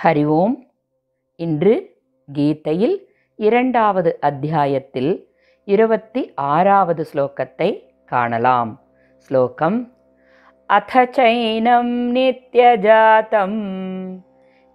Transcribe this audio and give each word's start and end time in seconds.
ஹரி 0.00 0.24
ஓம் 0.34 0.56
இன்று 1.40 1.74
கீதையில் 2.28 2.96
இரண்டாவது 3.38 4.10
அத்தியாயத்தில் 4.20 5.12
இருபத்தி 5.68 6.22
ஆறாவது 6.48 7.04
ஸ்லோகத்தை 7.12 7.70
காணலாம் 8.10 8.72
ஸ்லோகம் 9.30 9.78
அத 10.70 11.04
சைனம் 11.12 11.94
நித்யஜாதம் 12.12 13.58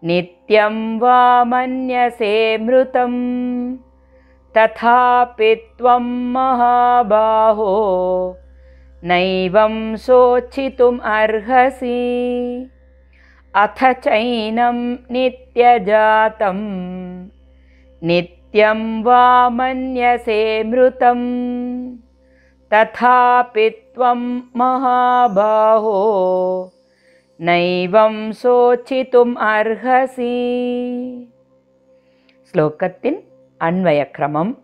நித்யம் 0.04 0.84
வா 0.98 1.21
மன்யசே 1.43 2.36
மிருதம் 2.57 3.21
तथापि 4.55 5.54
त्वं 5.77 6.07
महाबाहो 6.34 7.71
नैवं 9.04 9.75
शोचितुम् 9.98 11.00
अर्हसि 11.13 12.00
अथ 13.62 13.79
चैनं 14.04 14.79
नित्यजातं 15.11 16.59
नित्यं 18.09 18.80
वा 19.05 19.23
मन्यसे 19.51 20.41
मृतं 20.70 21.23
तथापि 22.73 23.69
त्वं 23.95 24.20
महाबाहो 24.56 25.95
नैवं 27.41 28.32
शोचितुम् 28.42 29.34
अर्हसि। 29.48 30.37
श्लोकतिन् 32.51 33.20
अन्वयक्रमं 33.62 34.54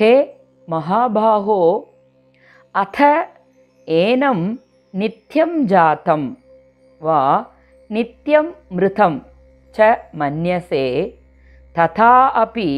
हे 0.00 0.12
महाबाहो 0.70 1.62
अथ 2.74 3.02
एनं 3.88 4.46
नित्यं 4.94 5.66
जातं 5.66 6.30
वा 7.02 7.20
நித்தியம் 7.88 8.54
மிருதம் 8.68 9.26
ச 9.76 9.96
மன்யசே. 10.18 11.14
ததா 11.74 12.14
அப்பி 12.42 12.68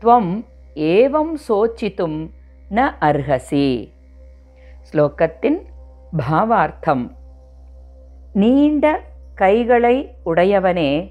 துவம் 0.00 0.44
ஏவம் 0.74 1.34
சோச்சித்தும் 1.48 2.30
ந 2.70 2.90
அர்ஹசி. 3.00 3.92
ஸ்லோகத்தின் 4.90 5.58
பாவார்த்தம். 6.18 7.10
நீண்ட 8.32 9.00
கைகளை 9.34 10.14
உடையவனே 10.26 11.10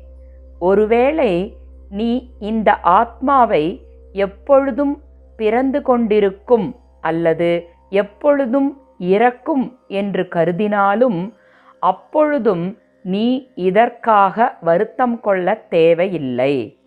ஒருவேளை 0.60 1.58
நீ 1.90 2.32
இந்த 2.40 2.80
ஆத்மாவை 2.80 3.86
எப்பொழுதும் 4.14 5.04
பிறந்து 5.36 5.82
கொண்டிருக்கும் 5.82 6.76
அல்லது 7.02 7.68
எப்பொழுதும் 7.90 8.82
இறக்கும் 8.98 9.80
என்று 9.88 10.28
கருதினாலும் 10.32 11.34
அப்பொழுதும் 11.80 12.78
நீ 13.04 13.52
இதற்காக 13.56 14.58
வருத்தம் 14.62 15.20
கொள்ள 15.20 15.56
தேவையில்லை. 15.70 16.78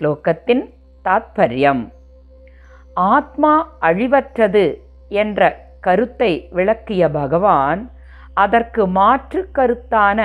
ஸ்லோகத்தின் 0.00 0.64
தாத்பரியம். 1.04 1.82
ஆத்மா 2.94 3.76
அழிவற்றது 3.80 4.64
என்ற 5.08 5.40
கருத்தை 5.80 6.48
விளக்கிய 6.50 7.10
பகவான் 7.10 7.90
அதற்கு 8.34 8.86
மாற்று 8.86 9.48
கருத்தான 9.54 10.20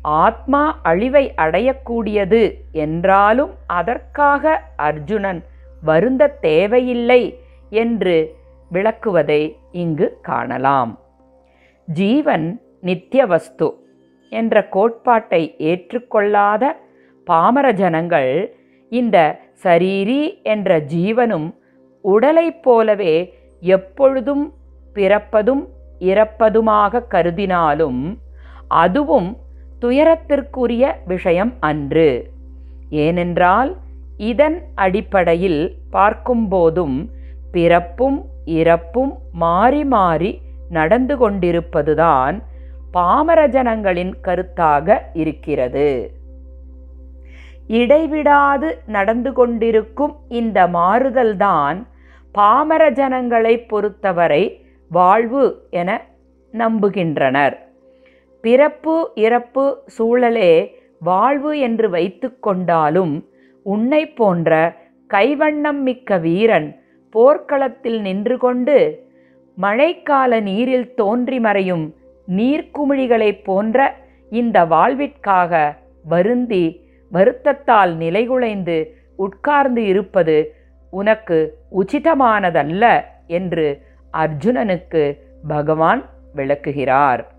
ஆத்மா 0.00 0.78
அழிவை 0.82 1.32
அடையக்கூடியது 1.36 2.42
என்றாலும் 2.72 3.52
அதற்காக 3.66 4.62
அர்ஜுனன் 4.76 5.44
வருந்த 5.82 6.28
தேவையில்லை 6.28 7.38
என்று 7.70 8.16
விளக்குவதை 8.72 9.42
இங்கு 9.72 10.18
காணலாம். 10.22 10.98
ஜீவன் 11.88 12.60
நித்தியவஸ்து 12.82 13.68
என்ற 14.32 14.62
கோட்பாட்டை 14.68 15.42
ஏற்றுக்கொள்ளாத 15.70 16.64
பாமர 17.26 17.66
ஜனங்கள் 17.72 18.32
இந்த 18.92 19.16
சரீரி 19.62 20.22
என்ற 20.42 20.78
ஜீவனும் 20.94 21.48
உடலைப் 22.04 22.62
போலவே 22.62 23.14
எப்பொழுதும் 23.62 24.44
பிறப்பதும் 24.96 25.62
இறப்பதுமாக 26.00 27.02
கருதினாலும் 27.10 28.00
அதுவும் 28.82 29.28
துயரத்திற்குரிய 29.82 30.84
விஷயம் 31.06 31.52
அன்று. 31.60 32.08
ஏனென்றால் 33.04 33.70
இதன் 34.30 34.58
அடிப்படையில் 34.74 35.62
பார்க்கும்போதும் 35.92 36.96
பிறப்பும் 37.52 38.18
இறப்பும் 38.56 39.12
மாறி 39.42 39.82
மாறி 39.84 40.30
நடந்து 40.70 41.14
கொண்டிருப்பதுதான் 41.16 42.36
பாமர 42.92 43.48
ஜனங்களின் 43.48 44.14
கருத்தாக 44.24 44.98
இருக்கிறது. 45.12 46.10
இடைவிடாது 47.66 48.78
நடந்து 48.86 49.32
கொண்டிருக்கும் 49.32 50.16
இந்த 50.28 50.66
மாறுதல்தான் 50.66 51.86
பாமர 52.32 52.90
ஜனங்களை 52.90 53.58
பொறுத்தவரை 53.58 54.66
வாழ்வு 54.88 55.66
என 55.70 55.90
நம்புகின்றனர். 56.52 57.56
பிறப்பு 58.40 59.10
இறப்பு 59.14 59.82
சூழலே 59.98 60.70
வாழ்வு 60.98 61.58
என்று 61.58 61.90
வைத்து 61.90 62.38
கொண்டாலும் 62.40 63.14
உன்னை 63.62 64.06
போன்ற 64.08 64.76
கைவண்ணம் 65.14 65.80
மிக்க 65.80 66.18
வீரன் 66.18 66.80
போர்க்களத்தில் 67.10 68.00
நின்று 68.00 68.38
கொண்டு 68.38 68.76
மழைக்கால 69.60 70.40
நீரில் 70.42 70.94
தோன்றி 70.94 71.40
மறையும் 71.40 71.84
நீர்க்குமிழிகளைப் 72.28 73.44
போன்ற 73.44 73.96
இந்த 74.30 74.64
வாழ்விற்காக 74.64 75.76
வருந்தி 76.04 76.80
வருத்தத்தால் 77.12 77.96
நிலைகுலைந்து 77.96 78.86
உட்கார்ந்து 79.16 79.86
இருப்பது 79.86 80.54
உனக்கு 80.90 81.58
உச்சிதமானதல்ல 81.78 83.04
என்று 83.26 83.82
அர்ஜுனனுக்கு 84.12 85.18
பகவான் 85.48 86.10
விளக்குகிறார். 86.34 87.32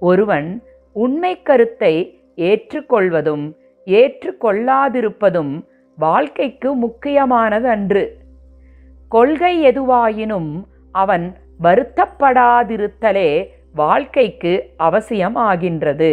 ஒருவன் 0.00 0.62
உண்மை 0.92 1.42
கருத்தை 1.42 2.20
ஏற்றுக்கொள்வதும் 2.36 3.52
ஏற்றுக்கொள்ளாதிருப்பதும் 3.84 5.64
வாழ்க்கைக்கு 5.96 6.74
முக்கியமானது 6.74 7.68
அன்று. 7.68 8.16
கொள்கை 9.08 9.68
எதுவாயினும் 9.68 10.64
அவன் 10.92 11.36
வருத்தப்படாதிருத்தலே 11.62 13.48
வாழ்க்கைக்கு 13.80 14.52
அவசியமாகின்றது. 14.86 16.12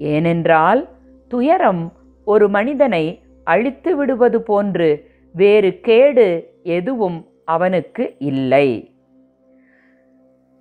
ஏனென்றால் 0.00 0.80
துயரம் 1.30 1.82
ஒரு 2.26 2.46
மனிதனை 2.56 3.04
அழித்து 3.46 3.90
விடுவது 3.96 4.38
போன்று 4.48 4.88
வேறு 5.34 5.70
கேடு 5.88 6.26
எதுவும் 6.78 7.18
அவனுக்கு 7.54 8.04
இல்லை. 8.30 8.68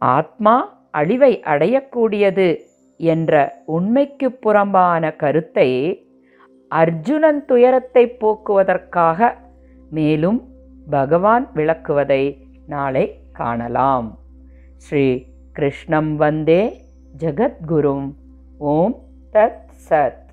ஆத்மா 0.01 0.55
அழிவை 0.99 1.33
அடையக்கூடியது 1.53 2.47
என்ற 2.99 3.33
உண்மைக்கு 3.75 4.27
புறம்பான 4.43 5.03
கருத்தை 5.21 5.69
அர்ஜுனன் 6.71 7.41
துயரத்தை 7.45 8.03
போக்குவதற்காக 8.21 9.29
மேலும் 9.97 10.39
பகவான் 10.89 11.45
விளக்குவதை 11.57 12.23
நாளை 12.73 13.05
காணலாம். 13.39 14.07
ஸ்ரீ 14.85 15.05
कृष्णं 15.55 16.17
वंदे 16.17 16.61
जगद्गुरुम्। 17.15 18.11
ॐ 18.61 18.91
तत्सत्। 19.33 20.30